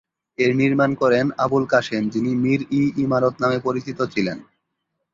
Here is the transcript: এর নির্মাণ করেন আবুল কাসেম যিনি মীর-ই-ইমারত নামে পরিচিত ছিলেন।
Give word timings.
এর 0.39 0.51
নির্মাণ 0.55 0.91
করেন 0.95 1.25
আবুল 1.37 1.63
কাসেম 1.65 2.03
যিনি 2.09 2.31
মীর-ই-ইমারত 2.35 3.35
নামে 3.39 3.59
পরিচিত 3.59 3.99
ছিলেন। 4.13 4.37